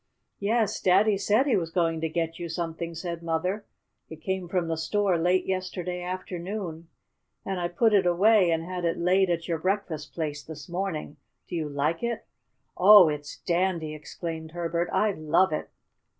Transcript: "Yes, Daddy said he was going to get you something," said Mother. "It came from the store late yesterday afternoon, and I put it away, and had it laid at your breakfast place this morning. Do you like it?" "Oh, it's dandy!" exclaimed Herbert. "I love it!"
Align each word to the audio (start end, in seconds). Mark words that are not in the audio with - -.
"Yes, 0.39 0.81
Daddy 0.81 1.15
said 1.15 1.45
he 1.45 1.55
was 1.55 1.69
going 1.69 2.01
to 2.01 2.09
get 2.09 2.39
you 2.39 2.49
something," 2.49 2.95
said 2.95 3.21
Mother. 3.21 3.65
"It 4.09 4.19
came 4.23 4.47
from 4.47 4.67
the 4.67 4.75
store 4.75 5.15
late 5.19 5.45
yesterday 5.45 6.01
afternoon, 6.01 6.87
and 7.45 7.59
I 7.59 7.67
put 7.67 7.93
it 7.93 8.07
away, 8.07 8.49
and 8.49 8.63
had 8.63 8.83
it 8.83 8.97
laid 8.97 9.29
at 9.29 9.47
your 9.47 9.59
breakfast 9.59 10.11
place 10.15 10.41
this 10.43 10.67
morning. 10.67 11.17
Do 11.47 11.55
you 11.55 11.69
like 11.69 12.01
it?" 12.01 12.25
"Oh, 12.75 13.09
it's 13.09 13.37
dandy!" 13.37 13.93
exclaimed 13.93 14.53
Herbert. 14.53 14.89
"I 14.91 15.11
love 15.11 15.53
it!" 15.53 15.69